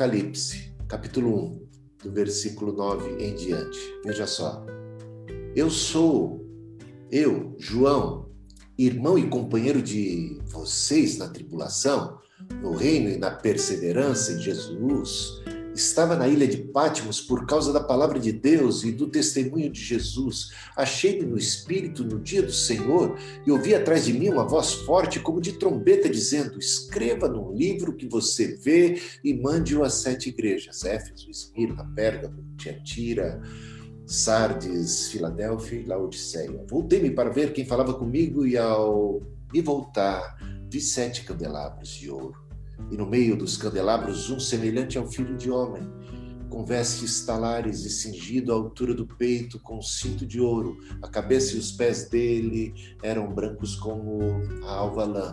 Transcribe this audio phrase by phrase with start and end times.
[0.00, 1.58] Apocalipse, capítulo
[2.00, 3.78] 1, do versículo 9 em diante.
[4.02, 4.64] Veja só.
[5.54, 6.42] Eu sou,
[7.10, 8.30] eu, João,
[8.78, 12.18] irmão e companheiro de vocês na tribulação,
[12.62, 15.42] no reino e na perseverança em Jesus,
[15.80, 19.80] Estava na ilha de Pátimos por causa da palavra de Deus e do testemunho de
[19.80, 20.52] Jesus.
[20.76, 25.18] Achei-me no Espírito no dia do Senhor e ouvi atrás de mim uma voz forte,
[25.18, 30.84] como de trombeta, dizendo: Escreva num livro que você vê e mande-o às sete igrejas:
[30.84, 33.40] Éfeso, Esmirna, Pérgamo, Tiatira,
[34.04, 36.62] Sardes, Filadélfia e Laodiceia.
[36.68, 40.36] Voltei-me para ver quem falava comigo e, ao me voltar,
[40.68, 42.39] vi sete candelabros de ouro
[42.90, 45.82] e no meio dos candelabros um semelhante ao filho de homem,
[46.48, 50.78] com vestes talares e cingido à altura do peito com um cinto de ouro.
[51.00, 54.20] A cabeça e os pés dele eram brancos como
[54.64, 55.32] a alva lã,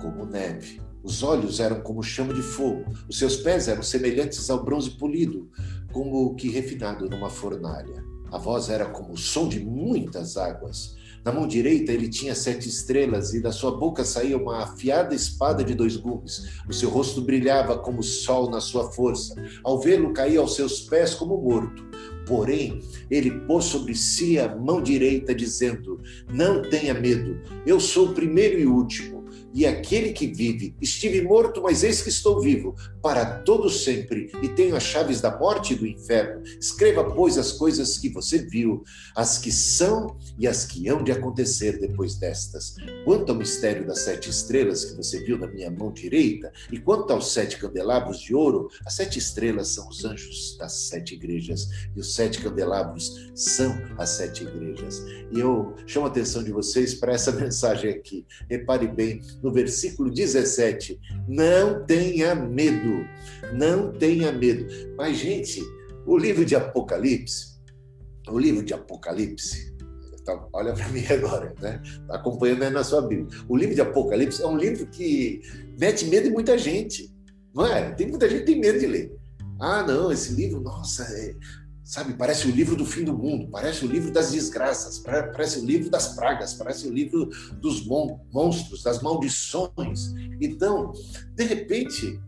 [0.00, 0.80] como neve.
[1.02, 2.84] Os olhos eram como chama de fogo.
[3.08, 5.50] Os seus pés eram semelhantes ao bronze polido,
[5.92, 8.04] como o que refinado numa fornalha.
[8.30, 10.97] A voz era como o som de muitas águas.
[11.24, 15.64] Na mão direita ele tinha sete estrelas e da sua boca saía uma afiada espada
[15.64, 16.60] de dois gumes.
[16.68, 19.34] O seu rosto brilhava como o sol na sua força.
[19.62, 21.86] Ao vê-lo, caía aos seus pés como morto.
[22.26, 22.80] Porém,
[23.10, 28.58] ele pôs sobre si a mão direita, dizendo: Não tenha medo, eu sou o primeiro
[28.58, 29.17] e último
[29.54, 30.74] e aquele que vive.
[30.80, 35.36] Estive morto, mas eis que estou vivo, para todo sempre, e tenho as chaves da
[35.36, 36.42] morte e do inferno.
[36.60, 38.82] Escreva, pois, as coisas que você viu,
[39.14, 42.74] as que são e as que hão de acontecer depois destas.
[43.04, 47.12] Quanto ao mistério das sete estrelas que você viu na minha mão direita, e quanto
[47.12, 52.00] aos sete candelabros de ouro, as sete estrelas são os anjos das sete igrejas, e
[52.00, 55.02] os sete candelabros são as sete igrejas.
[55.30, 58.26] E eu chamo a atenção de vocês para essa mensagem aqui.
[58.48, 60.98] Repare bem, no versículo 17.
[61.28, 63.06] Não tenha medo,
[63.52, 64.66] não tenha medo.
[64.96, 65.62] Mas, gente,
[66.06, 67.58] o livro de Apocalipse,
[68.28, 69.68] o livro de Apocalipse,
[70.28, 71.82] então, olha para mim agora, né?
[72.06, 73.28] Tá acompanhando aí na sua Bíblia.
[73.48, 75.40] O livro de Apocalipse é um livro que
[75.78, 77.10] mete medo em muita gente,
[77.54, 77.92] não é?
[77.92, 79.16] Tem muita gente que tem medo de ler.
[79.58, 81.34] Ah, não, esse livro, nossa, é,
[81.88, 85.64] Sabe, parece o livro do fim do mundo, parece o livro das desgraças, parece o
[85.64, 87.30] livro das pragas, parece o livro
[87.62, 90.12] dos mon monstros, das maldições.
[90.38, 90.92] Então,
[91.34, 92.20] de repente,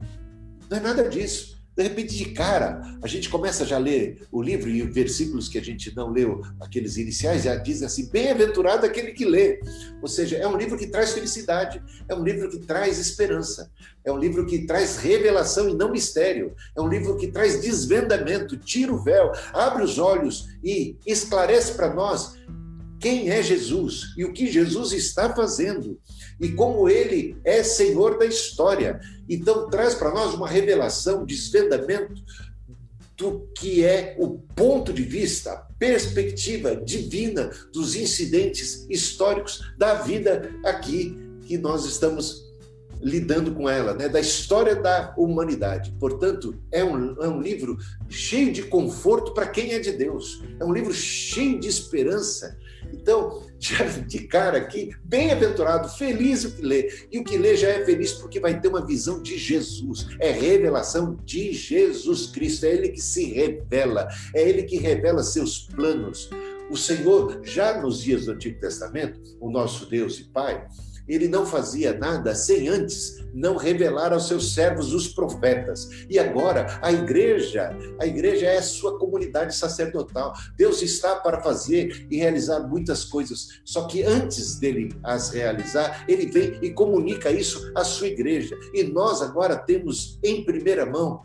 [0.70, 1.59] não é nada disso.
[1.80, 5.56] De repente, de cara, a gente começa já a ler o livro e versículos que
[5.56, 9.60] a gente não leu, aqueles iniciais, já dizem assim: bem-aventurado aquele que lê.
[10.02, 13.70] Ou seja, é um livro que traz felicidade, é um livro que traz esperança,
[14.04, 18.58] é um livro que traz revelação e não mistério, é um livro que traz desvendamento,
[18.58, 22.36] tira o véu, abre os olhos e esclarece para nós
[23.00, 25.98] quem é Jesus e o que Jesus está fazendo
[26.40, 28.98] e como ele é Senhor da história.
[29.28, 32.22] Então, traz para nós uma revelação, desvendamento
[33.16, 40.50] do que é o ponto de vista, a perspectiva divina dos incidentes históricos da vida
[40.64, 42.48] aqui que nós estamos
[43.02, 44.08] lidando com ela, né?
[44.08, 45.94] da história da humanidade.
[45.98, 47.76] Portanto, é um, é um livro
[48.08, 52.58] cheio de conforto para quem é de Deus, é um livro cheio de esperança
[52.92, 53.42] então,
[54.06, 56.92] de cara aqui, bem-aventurado, feliz o que lê.
[57.10, 60.06] E o que lê já é feliz porque vai ter uma visão de Jesus.
[60.18, 62.66] É revelação de Jesus Cristo.
[62.66, 64.08] É Ele que se revela.
[64.34, 66.30] É Ele que revela seus planos.
[66.70, 70.64] O Senhor, já nos dias do Antigo Testamento, o nosso Deus e Pai,
[71.14, 75.88] ele não fazia nada sem antes não revelar aos seus servos os profetas.
[76.08, 80.32] E agora a igreja, a igreja é a sua comunidade sacerdotal.
[80.56, 83.60] Deus está para fazer e realizar muitas coisas.
[83.64, 88.56] Só que antes dele as realizar, ele vem e comunica isso à sua igreja.
[88.74, 91.22] E nós agora temos em primeira mão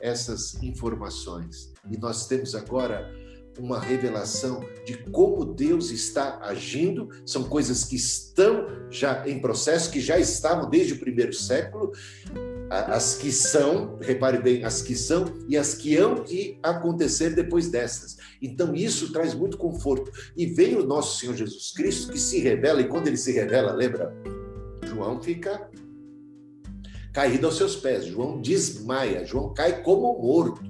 [0.00, 1.72] essas informações.
[1.90, 3.10] E nós temos agora
[3.58, 10.00] uma revelação de como Deus está agindo, são coisas que estão já em processo, que
[10.00, 11.92] já estavam desde o primeiro século,
[12.70, 17.68] as que são, repare bem, as que são e as que hão de acontecer depois
[17.68, 18.16] destas.
[18.42, 20.10] Então isso traz muito conforto.
[20.36, 23.72] E vem o nosso Senhor Jesus Cristo que se revela, e quando ele se revela,
[23.72, 24.12] lembra?
[24.84, 25.70] João fica
[27.12, 30.62] caído aos seus pés, João desmaia, João cai como morto.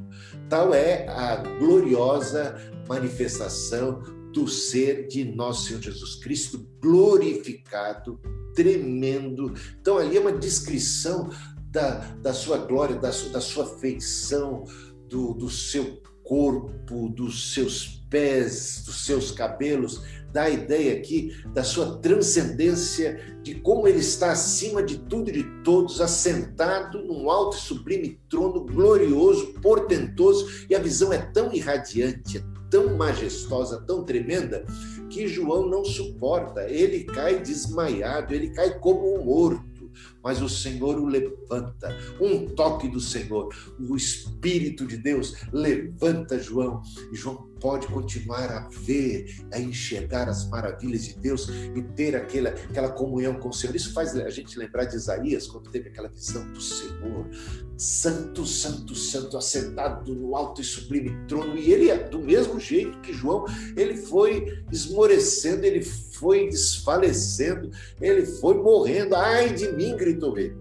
[0.49, 2.55] Tal é a gloriosa
[2.89, 4.03] manifestação
[4.33, 8.21] do ser de nosso Senhor Jesus Cristo glorificado,
[8.55, 9.55] tremendo.
[9.81, 11.31] Então, ali é uma descrição
[11.71, 14.65] da, da sua glória, da, da sua feição,
[15.09, 20.03] do, do seu corpo, dos seus pés, dos seus cabelos,
[20.33, 25.33] dá a ideia aqui da sua transcendência, de como ele está acima de tudo e
[25.33, 31.53] de todos, assentado num alto e sublime trono glorioso, portentoso, e a visão é tão
[31.53, 34.65] irradiante, é tão majestosa, tão tremenda,
[35.09, 36.69] que João não suporta.
[36.69, 39.77] Ele cai desmaiado, ele cai como um morto
[40.23, 41.97] mas o Senhor o levanta.
[42.21, 46.83] Um toque do Senhor, o Espírito de Deus levanta João,
[47.13, 52.51] e João pode continuar a ver, a enxergar as maravilhas de Deus e ter aquela,
[52.51, 53.75] aquela comunhão com o Senhor.
[53.75, 57.29] Isso faz a gente lembrar de Isaías, quando teve aquela visão do Senhor,
[57.77, 61.57] santo, santo, santo, assentado no alto e sublime trono.
[61.57, 63.45] E ele, do mesmo jeito que João,
[63.77, 67.71] ele foi esmorecendo, ele foi desfalecendo,
[68.01, 69.15] ele foi morrendo.
[69.15, 70.57] Ai de mim, gritou ele.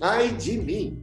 [0.00, 1.02] Ai de mim.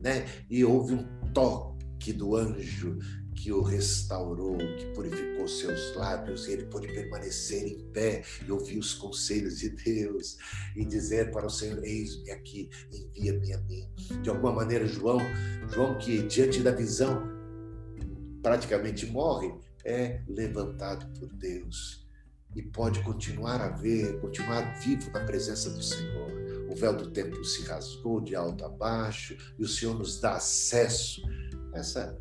[0.00, 0.24] Né?
[0.48, 2.98] E houve um toque do anjo
[3.40, 8.78] que o restaurou, que purificou seus lábios, e ele pôde permanecer em pé e ouvir
[8.78, 10.36] os conselhos de Deus
[10.76, 13.88] e dizer para o Senhor: Eis-me aqui, envia-me a mim.
[14.22, 15.20] De alguma maneira, João,
[15.72, 17.22] João que diante da visão
[18.42, 19.54] praticamente morre,
[19.84, 22.06] é levantado por Deus
[22.54, 26.30] e pode continuar a ver, continuar vivo na presença do Senhor.
[26.70, 30.34] O véu do templo se rasgou de alto a baixo e o Senhor nos dá
[30.34, 31.22] acesso
[31.72, 32.18] essa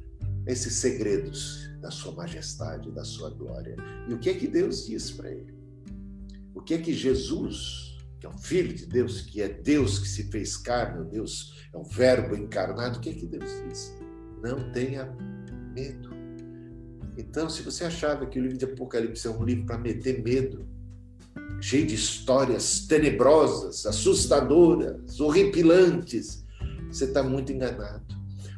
[0.50, 3.76] esses segredos da sua majestade, da sua glória.
[4.08, 5.54] E o que é que Deus diz para ele?
[6.54, 10.08] O que é que Jesus, que é o Filho de Deus, que é Deus que
[10.08, 13.96] se fez carne, Deus é o Verbo encarnado, o que é que Deus diz?
[14.42, 15.06] Não tenha
[15.74, 16.10] medo.
[17.18, 20.68] Então, se você achava que o livro de Apocalipse é um livro para meter medo,
[21.62, 26.46] cheio de histórias tenebrosas, assustadoras, horripilantes,
[26.90, 28.06] você está muito enganado.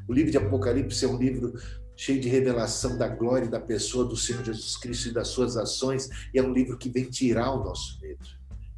[0.08, 1.54] O livro de Apocalipse é um livro
[2.02, 5.56] cheio de revelação da glória e da pessoa do Senhor Jesus Cristo e das suas
[5.56, 8.26] ações, e é um livro que vem tirar o nosso medo.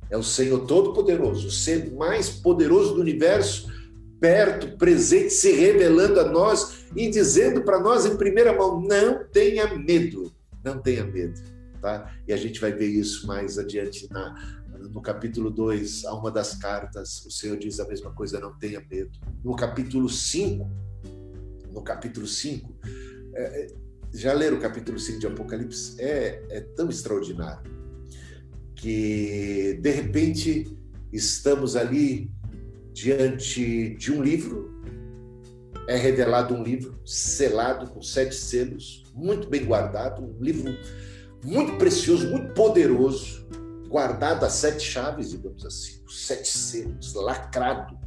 [0.10, 3.72] É o Senhor Todo-Poderoso, o ser mais poderoso do universo,
[4.20, 9.74] perto, presente, se revelando a nós e dizendo para nós em primeira mão: não tenha
[9.74, 10.30] medo,
[10.62, 11.42] não tenha medo.
[11.82, 12.14] Tá?
[12.28, 14.60] E a gente vai ver isso mais adiante na,
[14.92, 18.86] no capítulo 2, a uma das cartas, o Senhor diz a mesma coisa: não tenha
[18.92, 19.18] medo.
[19.42, 20.70] No capítulo 5,
[21.74, 22.74] no capítulo 5.
[23.36, 23.68] É, é,
[24.14, 26.00] já leram o capítulo 5 de Apocalipse?
[26.00, 27.72] É, é tão extraordinário
[28.76, 30.78] que, de repente,
[31.12, 32.32] estamos ali
[32.92, 34.72] diante de um livro,
[35.88, 40.72] é revelado um livro selado com sete selos, muito bem guardado, um livro
[41.44, 43.48] muito precioso, muito poderoso,
[43.88, 47.98] guardado a sete chaves, digamos assim, sete selos, lacrado.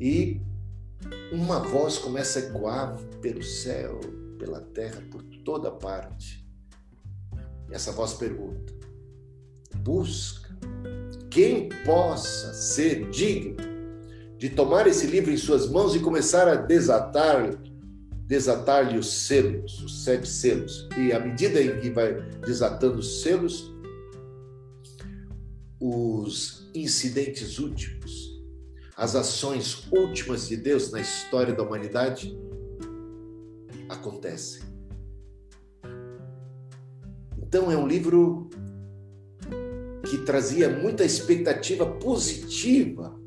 [0.00, 0.40] E
[1.32, 4.00] uma voz começa a ecoar pelo céu,
[4.38, 6.46] pela terra, por toda parte.
[7.70, 8.72] E essa voz pergunta:
[9.76, 10.50] busca
[11.30, 13.56] quem possa ser digno
[14.36, 17.58] de tomar esse livro em suas mãos e começar a desatar
[18.26, 20.88] desatar-lhe os selos, os sete selos.
[20.96, 23.70] E à medida em que vai desatando os selos,
[25.78, 28.31] os incidentes últimos
[29.02, 32.38] as ações últimas de Deus na história da humanidade
[33.88, 34.62] acontecem.
[37.36, 38.48] Então é um livro
[40.08, 43.20] que trazia muita expectativa positiva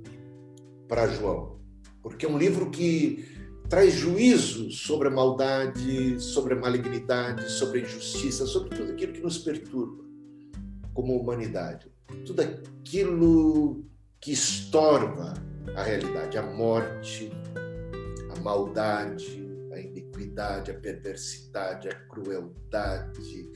[0.88, 1.60] para João,
[2.02, 3.26] porque é um livro que
[3.68, 9.22] traz juízo sobre a maldade, sobre a malignidade, sobre a injustiça, sobre tudo aquilo que
[9.22, 10.06] nos perturba
[10.94, 11.92] como humanidade,
[12.26, 13.84] tudo aquilo
[14.22, 15.34] que estorva
[15.76, 17.32] a realidade, a morte,
[18.36, 23.50] a maldade, a iniquidade, a perversidade, a crueldade,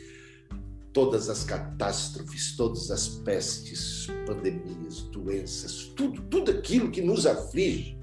[0.92, 7.98] todas as catástrofes, todas as pestes, pandemias, doenças, tudo, tudo aquilo que nos aflige,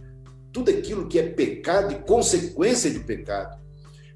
[0.52, 3.60] tudo aquilo que é pecado e consequência de pecado.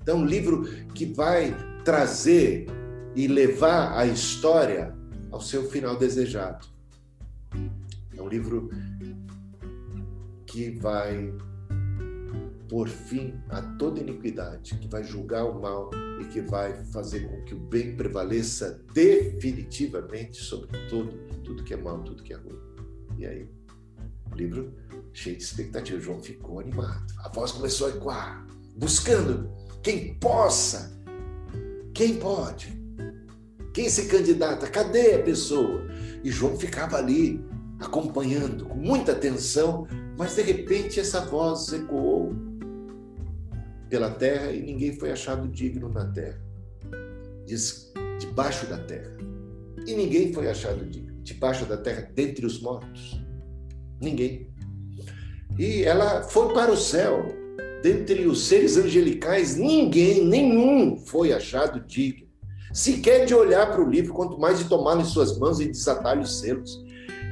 [0.00, 1.54] Então, um livro que vai
[1.84, 2.66] trazer
[3.14, 4.96] e levar a história
[5.30, 6.66] ao seu final desejado.
[8.16, 8.70] É um livro
[10.50, 11.32] que vai
[12.68, 15.90] por fim a toda iniquidade, que vai julgar o mal
[16.20, 21.12] e que vai fazer com que o bem prevaleça definitivamente sobre todo,
[21.44, 22.58] tudo que é mal, tudo que é ruim.
[23.16, 23.48] E aí,
[24.34, 24.74] livro
[25.12, 26.00] cheio de expectativa.
[26.00, 27.06] João ficou animado.
[27.18, 28.44] A voz começou a ecoar,
[28.76, 29.50] buscando
[29.82, 31.00] quem possa,
[31.94, 32.76] quem pode,
[33.72, 35.86] quem se candidata, cadê a pessoa?
[36.24, 37.44] E João ficava ali
[37.78, 39.86] acompanhando com muita atenção
[40.20, 42.34] mas de repente essa voz ecoou
[43.88, 46.38] pela terra e ninguém foi achado digno na terra.
[47.46, 49.16] Diz debaixo da terra.
[49.86, 50.84] E ninguém foi achado
[51.22, 53.18] debaixo da terra, dentre os mortos.
[53.98, 54.46] Ninguém.
[55.58, 57.24] E ela foi para o céu.
[57.82, 62.28] Dentre os seres angelicais, ninguém, nenhum foi achado digno.
[62.74, 66.24] Sequer de olhar para o livro, quanto mais de tomá-lo em suas mãos e desatar-lhe
[66.24, 66.84] os selos.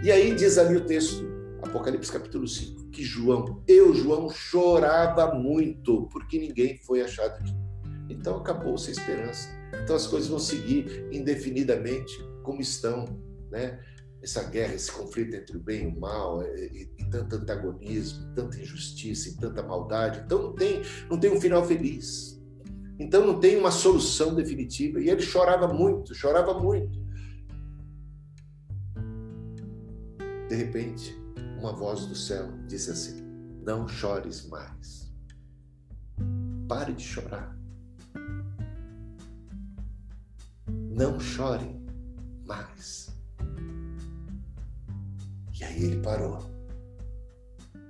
[0.03, 6.09] E aí diz ali o texto, Apocalipse capítulo 5, que João, eu, João, chorava muito,
[6.13, 7.69] porque ninguém foi achado digno.
[8.09, 9.49] Então acabou-se a esperança.
[9.83, 13.05] Então as coisas vão seguir indefinidamente como estão,
[13.51, 13.81] né?
[14.23, 18.33] Essa guerra, esse conflito entre o bem e o mal, e, e, e tanto antagonismo,
[18.35, 20.23] tanta injustiça e tanta maldade.
[20.25, 22.41] Então não tem, não tem um final feliz.
[22.99, 25.01] Então não tem uma solução definitiva.
[25.01, 26.99] E ele chorava muito, chorava muito.
[30.49, 31.18] De repente,
[31.59, 33.21] uma voz do céu disse assim:
[33.65, 35.13] Não chores mais.
[36.69, 37.57] Pare de chorar.
[40.69, 41.81] Não chore
[42.47, 43.09] mais.
[45.59, 46.39] E aí ele parou.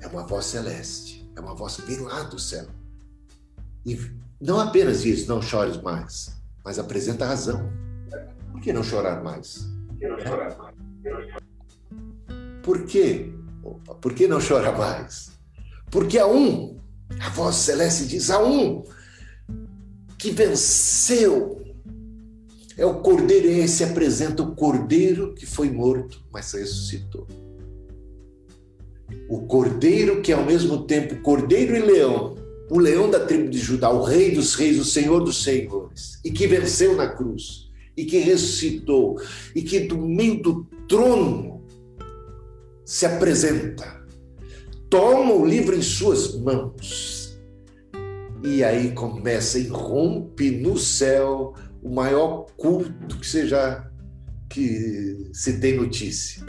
[0.01, 2.67] É uma voz celeste, é uma voz que vem lá do céu.
[3.85, 3.99] E
[4.41, 7.71] não apenas diz não chores mais, mas apresenta a razão.
[8.53, 9.69] Por que não chorar mais?
[12.63, 13.38] Por que?
[13.38, 13.38] Opa, por
[14.15, 15.31] que não chorar mais?
[15.91, 16.79] Porque há um,
[17.21, 18.85] a voz celeste diz, há um
[20.19, 21.59] que venceu
[22.79, 27.27] é o cordeiro, e se apresenta o cordeiro que foi morto, mas ressuscitou.
[29.29, 32.37] O cordeiro que é ao mesmo tempo cordeiro e leão,
[32.71, 36.31] o leão da tribo de Judá, o rei dos reis, o senhor dos senhores, e
[36.31, 39.21] que venceu na cruz, e que ressuscitou,
[39.57, 41.58] e que do meio do trono
[42.89, 44.03] se apresenta,
[44.89, 47.39] toma o livro em suas mãos,
[48.43, 51.53] e aí começa, irrompe no céu
[51.83, 53.87] o maior culto que seja
[54.49, 56.43] que se tem notícia.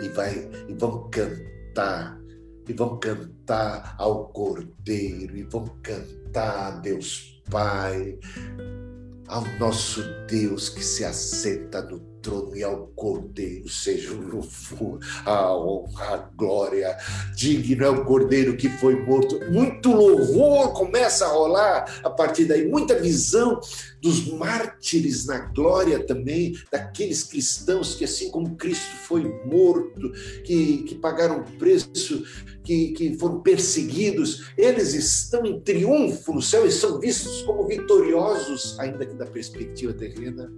[0.00, 2.20] E vai e vão cantar,
[2.68, 8.16] e vão cantar ao Cordeiro, e vão cantar a Deus Pai,
[9.26, 15.56] ao nosso Deus que se assenta no trono e ao Cordeiro seja o louvor, a
[15.56, 16.96] honra, a glória.
[17.36, 19.38] Digno é o Cordeiro que foi morto.
[19.50, 23.60] Muito louvor começa a rolar a partir daí, muita visão
[24.02, 30.12] dos mártires na glória também, daqueles cristãos que, assim como Cristo foi morto,
[30.44, 32.24] que, que pagaram preço,
[32.64, 38.78] que, que foram perseguidos, eles estão em triunfo no céu e são vistos como vitoriosos,
[38.78, 40.52] ainda que da perspectiva terrena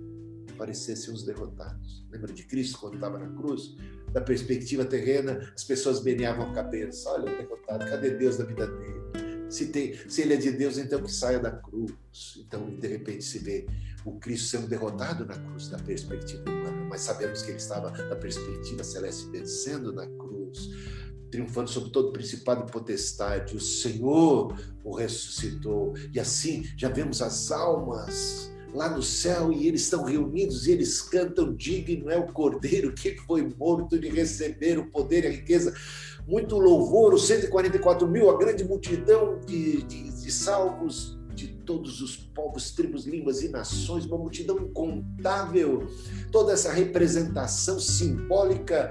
[0.58, 2.04] parecessem os derrotados.
[2.10, 3.76] Lembra de Cristo quando estava na cruz?
[4.12, 7.08] Da perspectiva terrena, as pessoas meneavam a cabeça.
[7.10, 9.48] Olha o derrotado, cadê Deus na vida dele?
[9.48, 11.92] Se, tem, se ele é de Deus, então que saia da cruz.
[12.38, 13.66] Então, de repente, se vê
[14.04, 18.16] o Cristo sendo derrotado na cruz, da perspectiva humana, mas sabemos que ele estava na
[18.16, 20.70] perspectiva celeste, vencendo na cruz,
[21.30, 23.56] triunfando sobre todo principado e potestade.
[23.56, 25.94] O Senhor o ressuscitou.
[26.12, 31.00] E assim já vemos as almas lá no céu e eles estão reunidos e eles
[31.00, 35.74] cantam: Digno é o Cordeiro que foi morto de receber o poder e a riqueza.
[36.26, 42.16] Muito louvor, os 144 mil, a grande multidão de, de, de salvos de todos os
[42.16, 45.86] povos, tribos, línguas e nações, uma multidão incontável.
[46.30, 48.90] Toda essa representação simbólica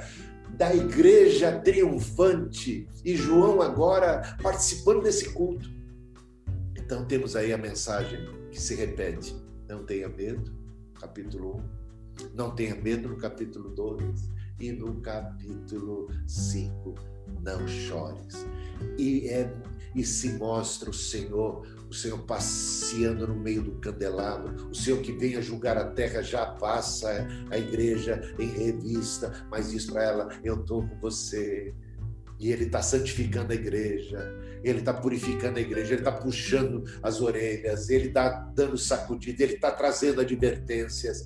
[0.57, 5.69] da igreja triunfante e João agora participando desse culto.
[6.75, 9.35] Então temos aí a mensagem que se repete
[9.67, 10.51] não tenha medo,
[10.99, 12.33] capítulo 1.
[12.33, 14.29] Não tenha medo no capítulo 2.
[14.59, 16.95] E no capítulo 5,
[17.41, 18.47] não chores.
[18.97, 19.53] E, é,
[19.93, 25.11] e se mostra o Senhor, o Senhor passeando no meio do candelabro, o Senhor que
[25.11, 30.29] vem a julgar a terra já passa a igreja em revista, mas diz para ela:
[30.43, 31.75] Eu estou com você
[32.39, 34.19] e ele está santificando a igreja,
[34.63, 39.53] ele está purificando a igreja, ele está puxando as orelhas, ele está dando sacudida, ele
[39.53, 41.25] está trazendo advertências.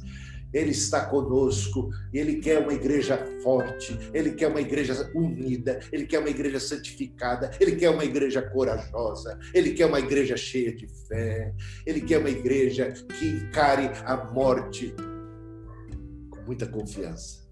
[0.53, 6.19] Ele está conosco, ele quer uma igreja forte, ele quer uma igreja unida, ele quer
[6.19, 11.53] uma igreja santificada, ele quer uma igreja corajosa, ele quer uma igreja cheia de fé,
[11.85, 14.93] ele quer uma igreja que encare a morte
[16.29, 17.49] com muita confiança.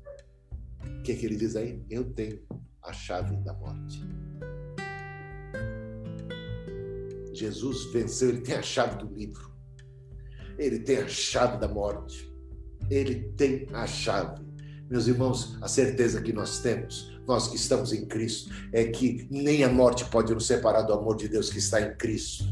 [1.00, 1.82] O que, é que ele diz aí?
[1.90, 2.38] Eu tenho
[2.84, 4.04] a chave da morte.
[7.34, 9.50] Jesus venceu, ele tem a chave do livro.
[10.58, 12.30] Ele tem a chave da morte.
[12.90, 14.44] Ele tem a chave.
[14.90, 19.64] Meus irmãos, a certeza que nós temos, nós que estamos em Cristo, é que nem
[19.64, 22.44] a morte pode nos separar do amor de Deus que está em Cristo.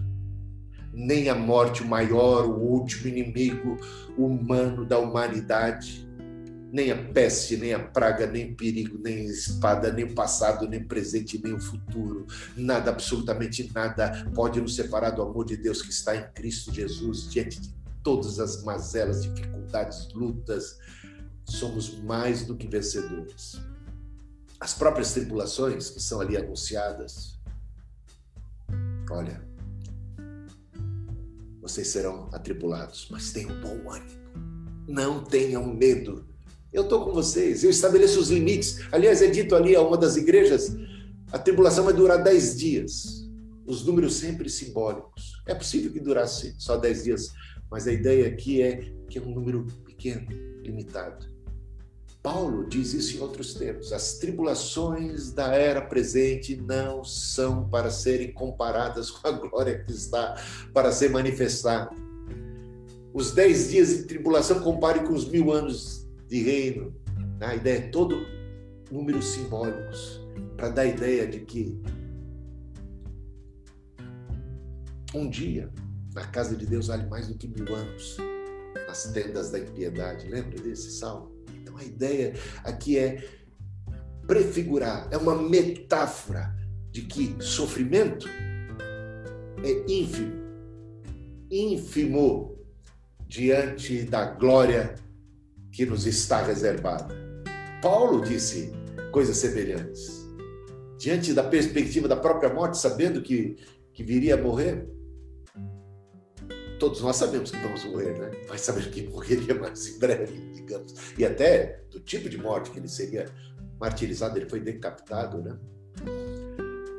[0.94, 3.78] Nem a morte, o maior, o último inimigo
[4.18, 6.07] humano da humanidade,
[6.72, 10.88] nem a peste, nem a praga, nem perigo, nem espada, nem o passado, nem o
[10.88, 12.28] presente, nem o futuro.
[12.56, 17.30] Nada, absolutamente nada, pode nos separar do amor de Deus que está em Cristo Jesus,
[17.30, 20.78] diante de todas as mazelas, dificuldades, lutas.
[21.46, 23.62] Somos mais do que vencedores.
[24.60, 27.40] As próprias tribulações que são ali anunciadas,
[29.10, 29.42] olha,
[31.62, 34.28] vocês serão atribulados, mas tenham bom ânimo.
[34.88, 36.27] Não tenham medo
[36.72, 38.80] eu estou com vocês, eu estabeleço os limites.
[38.92, 40.76] Aliás, é dito ali a uma das igrejas:
[41.32, 43.26] a tribulação vai durar dez dias.
[43.66, 45.42] Os números sempre simbólicos.
[45.46, 47.34] É possível que durasse só dez dias,
[47.70, 50.28] mas a ideia aqui é que é um número pequeno,
[50.64, 51.26] limitado.
[52.24, 53.94] Paulo diz isso em outros termos.
[53.94, 60.36] As tribulações da era presente não são para serem comparadas com a glória que está
[60.74, 61.92] para ser manifestada.
[63.14, 66.96] Os dez dias de tribulação compare com os mil anos de reino.
[67.40, 68.26] A ideia é todo
[68.92, 70.22] números simbólicos
[70.56, 71.80] para dar a ideia de que
[75.14, 75.72] um dia
[76.14, 78.18] na casa de Deus vale mais do que mil anos
[78.88, 80.28] nas tendas da impiedade.
[80.28, 81.32] Lembra desse salmo?
[81.62, 83.24] Então a ideia aqui é
[84.26, 86.56] prefigurar, é uma metáfora
[86.92, 88.28] de que sofrimento
[89.64, 90.34] é ínfimo,
[91.50, 92.58] ínfimo
[93.28, 94.96] diante da glória
[95.78, 97.16] que nos está reservada.
[97.84, 98.74] Paulo disse
[99.12, 100.28] coisas semelhantes.
[100.98, 103.58] Diante da perspectiva da própria morte, sabendo que,
[103.94, 104.90] que viria a morrer,
[106.80, 108.32] todos nós sabemos que vamos morrer, né?
[108.50, 110.96] Mas sabemos que morreria mais em breve, digamos.
[111.16, 113.28] E até do tipo de morte que ele seria
[113.80, 115.60] martirizado, ele foi decapitado, né?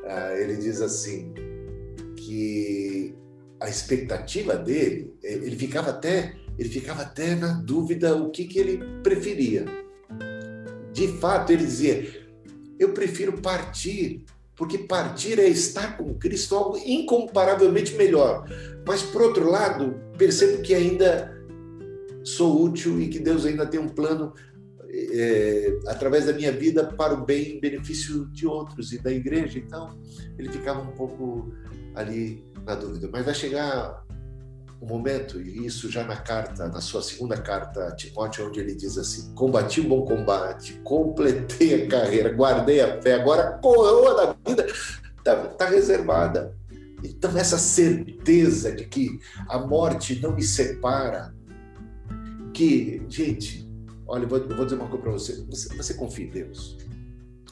[0.07, 1.35] Ah, ele diz assim
[2.17, 3.13] que
[3.59, 8.81] a expectativa dele, ele ficava até ele ficava até na dúvida o que, que ele
[9.03, 9.65] preferia.
[10.93, 12.27] De fato, ele dizia:
[12.79, 14.25] Eu prefiro partir,
[14.57, 18.45] porque partir é estar com Cristo algo incomparavelmente melhor.
[18.85, 21.33] Mas, por outro lado, percebo que ainda
[22.25, 24.35] sou útil e que Deus ainda tem um plano
[24.91, 29.59] é, através da minha vida para o bem e benefício de outros e da igreja.
[29.59, 29.97] Então,
[30.37, 31.53] ele ficava um pouco
[31.95, 33.09] ali na dúvida.
[33.13, 34.05] Mas vai chegar
[34.81, 38.75] um momento, e isso já na carta, na sua segunda carta a Timóteo, onde ele
[38.75, 44.15] diz assim: Combati o bom combate, completei a carreira, guardei a fé, agora a coroa
[44.15, 44.67] da vida
[45.19, 46.57] está tá reservada.
[47.03, 51.35] Então, essa certeza de que a morte não me separa,
[52.53, 53.69] que, gente,
[54.07, 55.45] olha, eu vou, vou dizer uma coisa para você.
[55.45, 56.77] você: você confia em Deus?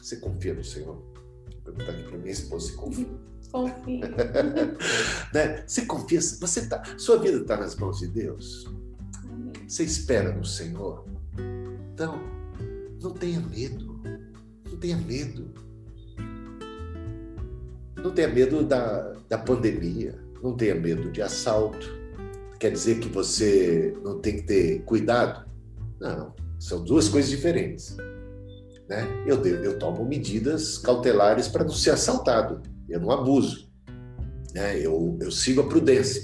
[0.01, 0.95] Você confia no Senhor?
[0.95, 3.09] Vou perguntar aqui para minha esposa: se confia?
[3.51, 4.01] Confio.
[5.33, 5.65] né?
[5.67, 8.67] Você confia, você tá, sua vida está nas mãos de Deus.
[9.67, 11.05] Você espera no Senhor.
[11.93, 12.21] Então,
[13.03, 14.01] não tenha medo.
[14.71, 15.53] Não tenha medo.
[17.97, 20.19] Não tenha medo da, da pandemia.
[20.43, 21.97] Não tenha medo de assalto.
[22.61, 25.49] Quer dizer que você não tem que ter cuidado?
[26.01, 26.35] Não.
[26.59, 27.97] São duas coisas diferentes.
[28.89, 29.05] Né?
[29.27, 32.63] Eu, eu tomo medidas cautelares para não ser assaltado
[32.97, 33.71] eu não abuso,
[34.55, 34.79] né?
[34.79, 36.23] eu, eu sigo a prudência,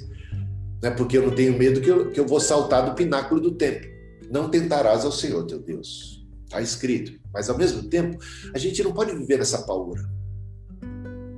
[0.82, 0.90] né?
[0.90, 3.90] porque eu não tenho medo que eu, que eu vou saltar do pináculo do templo.
[4.30, 6.26] Não tentarás ao Senhor teu Deus.
[6.44, 7.20] Está escrito.
[7.32, 8.18] Mas ao mesmo tempo,
[8.54, 10.02] a gente não pode viver nessa paura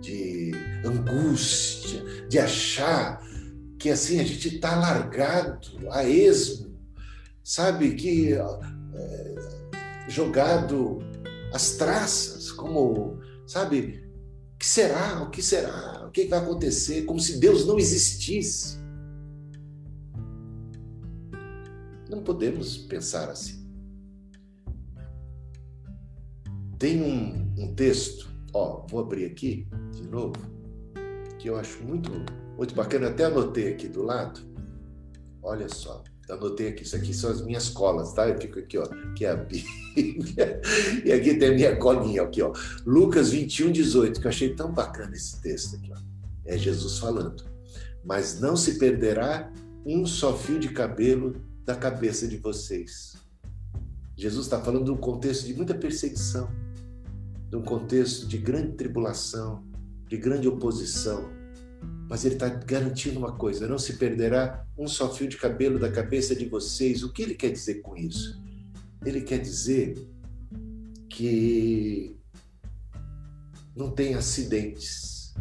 [0.00, 0.52] de
[0.84, 3.20] angústia, de achar
[3.78, 6.74] que assim a gente está largado a esmo,
[7.42, 7.94] sabe?
[7.94, 9.34] Que é,
[10.08, 10.98] jogado
[11.52, 14.03] às traças, como, sabe,
[14.64, 15.22] que será?
[15.22, 16.06] O que será?
[16.06, 17.04] O que vai acontecer?
[17.04, 18.78] Como se Deus não existisse.
[22.08, 23.62] Não podemos pensar assim.
[26.78, 30.34] Tem um, um texto, ó, vou abrir aqui de novo,
[31.38, 32.10] que eu acho muito,
[32.56, 33.08] muito bacana.
[33.08, 34.40] Eu até anotei aqui do lado.
[35.42, 36.02] Olha só.
[36.28, 38.28] Anotei aqui, isso aqui são as minhas colas, tá?
[38.28, 39.84] Eu fico aqui, ó, que é a Bíblia.
[41.04, 42.52] E aqui tem a minha colinha, aqui, ó.
[42.84, 45.98] Lucas 21, 18, que eu achei tão bacana esse texto aqui, ó.
[46.44, 47.44] É Jesus falando.
[48.04, 49.52] Mas não se perderá
[49.86, 53.14] um só fio de cabelo da cabeça de vocês.
[54.16, 56.48] Jesus está falando de um contexto de muita perseguição,
[57.50, 59.64] de um contexto de grande tribulação,
[60.08, 61.30] de grande oposição,
[62.08, 65.90] mas ele está garantindo uma coisa: não se perderá um só fio de cabelo da
[65.90, 67.02] cabeça de vocês.
[67.02, 68.42] O que ele quer dizer com isso?
[69.04, 69.96] Ele quer dizer
[71.08, 72.16] que
[73.76, 75.34] não tem acidentes,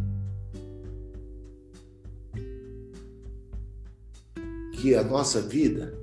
[4.74, 5.98] que a nossa vida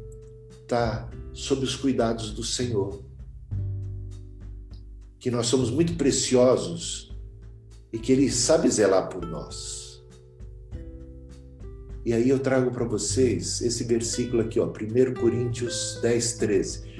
[0.63, 3.05] está sob os cuidados do Senhor.
[5.21, 7.15] que nós somos muito preciosos
[7.93, 9.80] e que Ele sabe zelar por nós.
[12.05, 16.91] E aí eu trago para vocês esse versículo aqui, ó, 1 Coríntios 10, 13.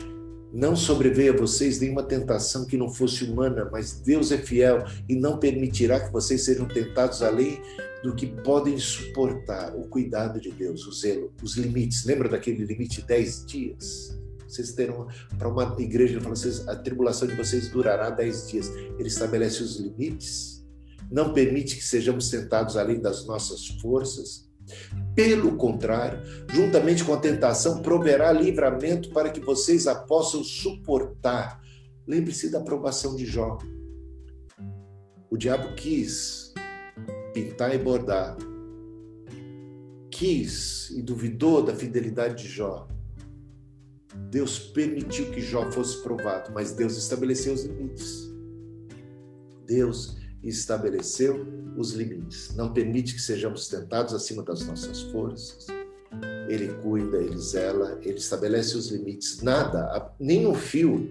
[0.53, 5.15] Não sobreveia a vocês nenhuma tentação que não fosse humana, mas Deus é fiel e
[5.15, 7.63] não permitirá que vocês sejam tentados além
[8.03, 9.75] do que podem suportar.
[9.75, 12.05] O cuidado de Deus, o zelo, os limites.
[12.05, 14.21] Lembra daquele limite de 10 dias?
[14.47, 15.07] Vocês terão,
[15.39, 18.69] para uma igreja, fala assim, a tribulação de vocês durará 10 dias.
[18.99, 20.67] Ele estabelece os limites,
[21.11, 24.50] não permite que sejamos tentados além das nossas forças
[25.15, 31.61] pelo contrário, juntamente com a tentação, proverá livramento para que vocês a possam suportar.
[32.07, 33.59] Lembre-se da aprovação de Jó.
[35.31, 36.53] O diabo quis
[37.33, 38.37] pintar e bordar,
[40.11, 42.89] quis e duvidou da fidelidade de Jó.
[44.31, 48.29] Deus permitiu que Jó fosse provado, mas Deus estabeleceu os limites.
[49.67, 52.55] Deus estabeleceu os limites.
[52.57, 55.67] Não permite que sejamos tentados acima das nossas forças.
[56.49, 59.43] Ele cuida, ele zela, ele estabelece os limites.
[59.43, 61.09] Nada, nenhum fio.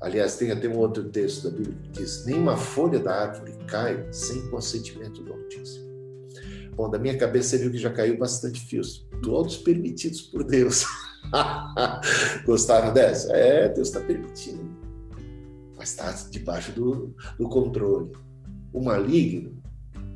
[0.00, 4.06] Aliás, tem até um outro texto da Bíblia que diz: nenhuma folha da árvore cai
[4.12, 5.84] sem consentimento do Altíssimo.
[6.74, 10.84] Bom, da minha cabeça você viu que já caiu bastante fios, todos permitidos por Deus.
[12.44, 13.32] Gostaram dessa?
[13.32, 14.73] É, Deus está permitindo
[15.76, 18.12] mas está debaixo do, do controle.
[18.72, 19.62] O maligno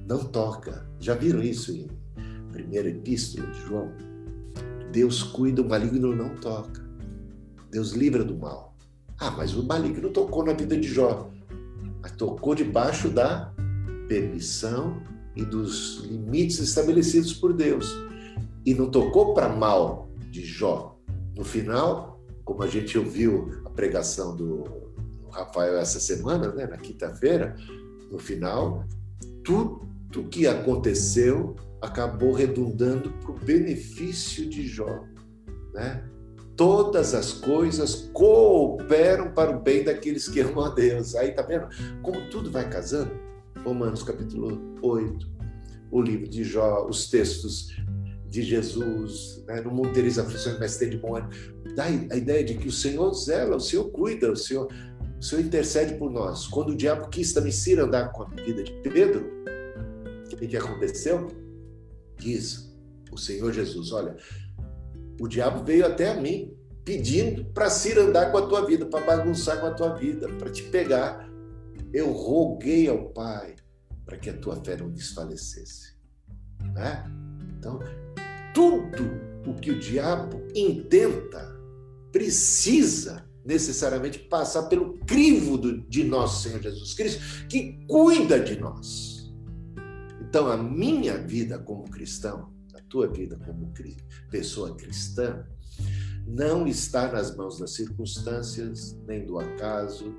[0.06, 0.88] não toca.
[0.98, 1.88] Já viram isso em
[2.50, 3.92] primeira epístola de João?
[4.90, 6.82] Deus cuida, o maligno não toca.
[7.70, 8.74] Deus livra do mal.
[9.18, 11.30] Ah, mas o maligno tocou na vida de Jó.
[12.00, 13.52] Mas tocou debaixo da
[14.08, 15.02] permissão
[15.36, 17.94] e dos limites estabelecidos por Deus.
[18.64, 20.98] E não tocou para mal de Jó.
[21.36, 24.87] No final, como a gente ouviu a pregação do
[25.30, 27.56] Rafael essa semana, né, na quinta-feira,
[28.10, 28.84] no final,
[29.44, 29.88] tudo
[30.30, 35.04] que aconteceu acabou redundando para o benefício de Jó.
[35.72, 36.04] Né?
[36.56, 41.14] Todas as coisas cooperam para o bem daqueles que amam a Deus.
[41.14, 41.68] Aí tá vendo
[42.02, 43.12] como tudo vai casando?
[43.64, 45.28] Romanos capítulo 8,
[45.90, 47.76] o livro de Jó, os textos
[48.28, 49.60] de Jesus, né?
[49.60, 51.32] no mundo tereis aflições, mas tem de bom ânimo.
[51.74, 54.68] Dá a ideia de que o Senhor zela, o Senhor cuida, o Senhor
[55.18, 56.46] o Senhor intercede por nós.
[56.46, 59.28] Quando o diabo quis também se andar com a vida de Pedro,
[60.32, 61.26] o que, aconteceu?
[62.16, 62.72] Diz
[63.10, 64.16] o Senhor Jesus: Olha,
[65.20, 69.04] o diabo veio até a mim pedindo para se andar com a tua vida, para
[69.04, 71.28] bagunçar com a tua vida, para te pegar.
[71.92, 73.56] Eu roguei ao Pai
[74.06, 75.96] para que a tua fé não desfalecesse.
[76.74, 77.04] Né?
[77.58, 77.80] Então,
[78.54, 81.54] tudo o que o diabo intenta,
[82.12, 89.32] precisa necessariamente passar pelo crivo do, de nosso Senhor Jesus Cristo, que cuida de nós.
[90.20, 93.72] Então, a minha vida como cristão, a tua vida como
[94.30, 95.46] pessoa cristã,
[96.26, 100.14] não está nas mãos das circunstâncias, nem do acaso,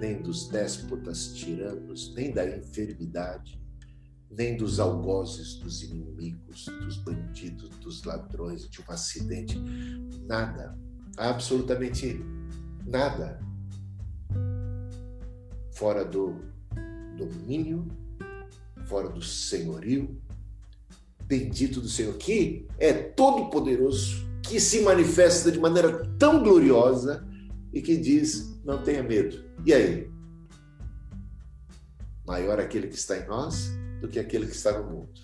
[0.00, 3.60] nem dos déspotas tiranos, nem da enfermidade,
[4.30, 9.60] nem dos algozes dos inimigos, dos bandidos, dos ladrões, de um acidente.
[10.26, 10.78] Nada,
[11.18, 12.24] absolutamente
[12.90, 13.40] nada
[15.72, 16.36] fora do
[17.16, 17.86] domínio,
[18.86, 20.20] fora do senhorio,
[21.22, 27.26] bendito do Senhor, que é todo-poderoso, que se manifesta de maneira tão gloriosa
[27.72, 29.42] e que diz: não tenha medo.
[29.64, 30.10] E aí?
[32.26, 35.20] Maior aquele que está em nós do que aquele que está no mundo.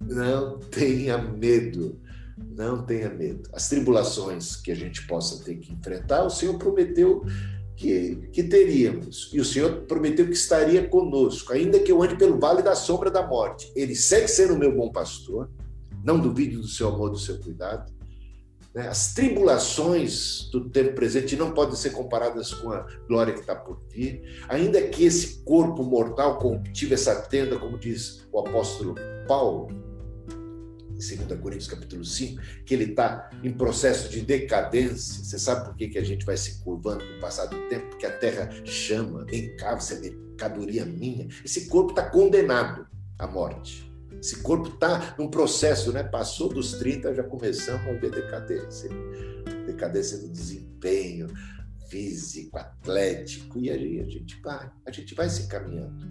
[0.00, 2.00] Não tenha medo.
[2.48, 3.48] Não tenha medo.
[3.52, 7.24] As tribulações que a gente possa ter que enfrentar, o Senhor prometeu
[7.76, 9.30] que, que teríamos.
[9.32, 13.10] E o Senhor prometeu que estaria conosco, ainda que eu ande pelo vale da sombra
[13.10, 13.72] da morte.
[13.74, 15.50] Ele segue sendo o meu bom pastor.
[16.04, 17.92] Não duvide do seu amor, do seu cuidado.
[18.74, 18.88] Né?
[18.88, 23.80] As tribulações do tempo presente não podem ser comparadas com a glória que está por
[23.90, 24.22] vir.
[24.48, 28.94] Ainda que esse corpo mortal corruptível, essa tenda, como diz o apóstolo
[29.26, 29.68] Paulo,
[31.00, 35.24] em 2 Coríntios capítulo 5, que ele está em processo de decadência.
[35.24, 37.88] Você sabe por que, que a gente vai se curvando com o passar do tempo?
[37.88, 41.28] Porque a terra chama, vem cá, você é mercadoria minha.
[41.44, 42.86] Esse corpo está condenado
[43.18, 43.90] à morte.
[44.20, 46.02] Esse corpo está num processo, né?
[46.02, 48.90] Passou dos 30, já começamos a ver decadência.
[49.66, 51.28] Decadência do desempenho
[51.88, 56.06] físico, atlético, e aí a gente vai, a gente vai se encaminhando.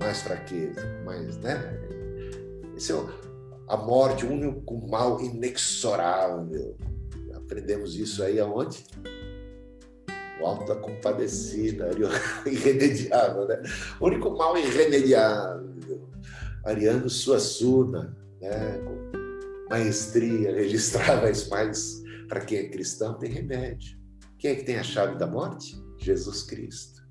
[0.00, 1.58] Mais fraqueza, mais, né?
[2.76, 3.08] Esse é o,
[3.68, 6.76] a morte, o único mal inexorável.
[7.34, 8.84] Aprendemos isso aí aonde?
[10.40, 11.90] O alto da compadecida,
[12.46, 13.62] irremediável, né?
[14.00, 16.08] O único mal irremediável.
[16.64, 18.78] Ariano Suassuna, né?
[18.78, 23.98] com maestria, registrava isso mais para quem é cristão, tem remédio.
[24.38, 25.76] Quem é que tem a chave da morte?
[25.98, 27.02] Jesus Cristo.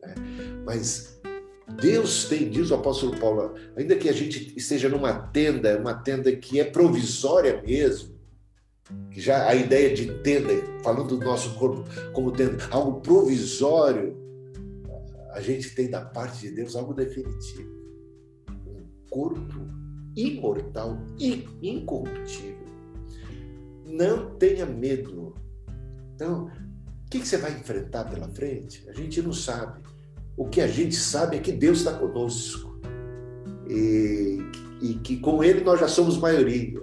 [0.00, 0.14] Né?
[0.64, 1.15] Mas
[1.74, 6.34] Deus tem, diz o apóstolo Paulo, ainda que a gente esteja numa tenda, uma tenda
[6.34, 8.14] que é provisória mesmo,
[9.10, 10.52] que já a ideia de tenda,
[10.82, 14.16] falando do nosso corpo como tenda, algo provisório,
[15.32, 17.68] a gente tem da parte de Deus algo definitivo.
[18.48, 19.68] Um corpo
[20.16, 22.66] imortal e incorruptível.
[23.84, 25.34] Não tenha medo.
[26.14, 28.88] Então, o que você vai enfrentar pela frente?
[28.88, 29.82] A gente não sabe.
[30.36, 32.78] O que a gente sabe é que Deus está conosco.
[33.68, 34.38] E,
[34.80, 36.82] e que com Ele nós já somos maioria.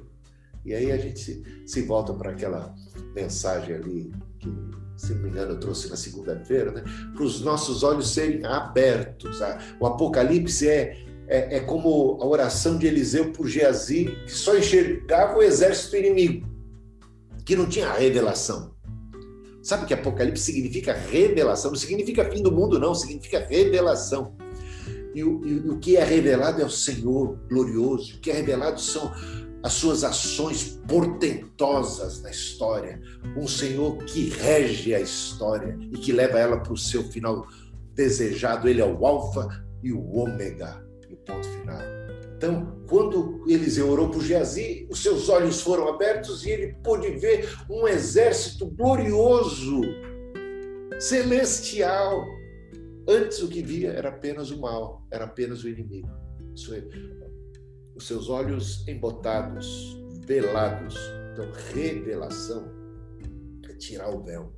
[0.65, 2.73] E aí a gente se, se volta para aquela
[3.13, 4.51] mensagem ali que,
[4.95, 6.83] se não me engano, eu trouxe na segunda-feira, né?
[7.13, 9.39] para os nossos olhos serem abertos.
[9.79, 15.37] O Apocalipse é, é, é, como a oração de Eliseu por Geazi, que só enxergava
[15.37, 16.47] o exército inimigo,
[17.45, 18.73] que não tinha revelação.
[19.63, 21.71] Sabe que Apocalipse significa revelação?
[21.71, 24.35] Não significa fim do mundo, não, significa revelação.
[25.15, 28.17] E o, e o que é revelado é o Senhor glorioso.
[28.17, 29.09] O que é revelado são
[29.63, 32.99] as suas ações portentosas na história,
[33.37, 37.47] um Senhor que rege a história e que leva ela para o seu final
[37.95, 38.67] desejado.
[38.67, 39.47] Ele é o Alfa
[39.81, 42.02] e o Ômega, o ponto final.
[42.43, 47.47] Então, quando Eliseu orou por Geazi, os seus olhos foram abertos e ele pôde ver
[47.69, 49.79] um exército glorioso,
[50.99, 52.21] celestial.
[53.07, 56.09] Antes o que via era apenas o mal, era apenas o inimigo.
[56.73, 57.29] É,
[57.95, 60.97] os seus olhos embotados, velados.
[61.31, 62.69] Então, revelação
[63.69, 64.53] é tirar o véu,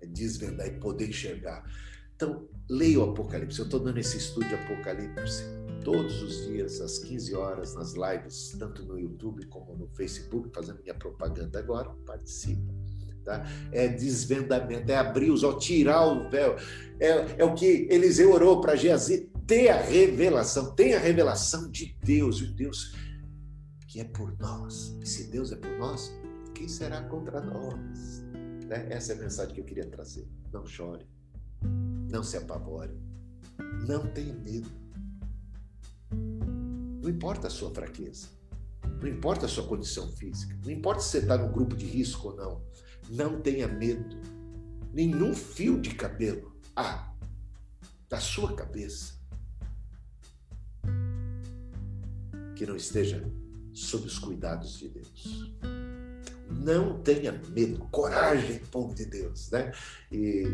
[0.00, 1.62] é desvendar e poder enxergar.
[2.16, 3.60] Então, leia o Apocalipse.
[3.60, 8.54] Eu estou dando esse estudo de Apocalipse todos os dias, às 15 horas, nas lives,
[8.58, 11.90] tanto no YouTube como no Facebook, fazendo minha propaganda agora.
[12.06, 12.72] Participa.
[13.24, 13.46] Tá?
[13.70, 16.56] É desvendamento, é abrir os olhos, tirar o véu.
[16.98, 21.96] É, é o que Eliseu orou para Geazi ter a revelação, tem a revelação de
[22.02, 22.94] Deus, o Deus
[23.92, 24.96] que é por nós.
[25.02, 26.10] E se Deus é por nós,
[26.54, 28.22] quem será contra nós?
[28.66, 28.86] Né?
[28.88, 30.26] Essa é a mensagem que eu queria trazer.
[30.50, 31.06] Não chore,
[32.10, 32.98] não se apavore,
[33.86, 34.70] não tenha medo.
[37.02, 38.28] Não importa a sua fraqueza,
[39.00, 42.28] não importa a sua condição física, não importa se você está no grupo de risco
[42.28, 42.62] ou não,
[43.10, 44.16] não tenha medo.
[44.92, 47.12] Nenhum fio de cabelo há
[48.08, 49.14] da sua cabeça
[52.54, 53.28] que não esteja
[53.72, 55.52] sob os cuidados de Deus.
[56.48, 59.72] Não tenha medo, coragem, povo de Deus, né?
[60.12, 60.44] E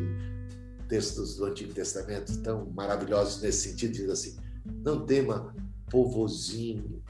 [0.88, 4.36] textos do Antigo Testamento tão maravilhosos nesse sentido diz assim:
[4.82, 5.54] não tema
[5.90, 7.02] povozinho,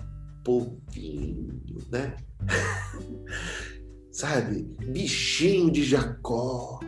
[0.44, 1.60] povinho,
[1.90, 2.16] né?
[4.10, 6.80] Sabe, bichinho de Jacó.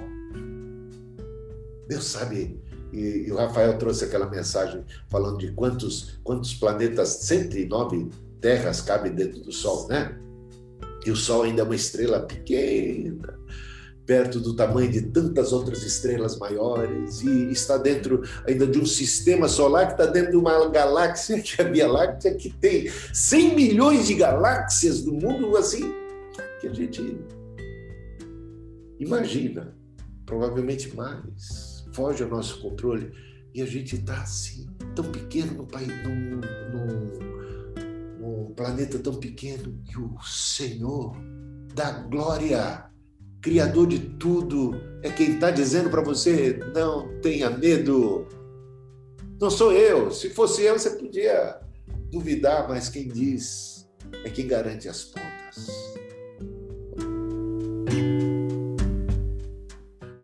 [1.88, 2.60] Deus sabe
[2.92, 9.12] e, e, o Rafael trouxe aquela mensagem falando de quantos, quantos planetas, 109 terras cabem
[9.12, 10.18] dentro do Sol, né?
[11.06, 13.38] E o Sol ainda é uma estrela pequena,
[14.10, 19.46] perto do tamanho de tantas outras estrelas maiores, e está dentro ainda de um sistema
[19.46, 23.54] solar que está dentro de uma galáxia, que é a Via Láctea, que tem 100
[23.54, 25.94] milhões de galáxias no mundo, assim,
[26.60, 27.20] que a gente
[28.98, 29.76] imagina,
[30.26, 33.12] provavelmente mais foge ao nosso controle
[33.54, 36.40] e a gente está assim, tão pequeno no país, num,
[38.56, 41.16] planeta tão pequeno e o Senhor
[41.72, 42.89] da glória,
[43.42, 44.72] Criador de tudo,
[45.02, 48.26] é quem está dizendo para você: não tenha medo.
[49.40, 50.10] Não sou eu.
[50.10, 51.58] Se fosse eu, você podia
[52.10, 53.88] duvidar, mas quem diz
[54.24, 55.68] é quem garante as pontas.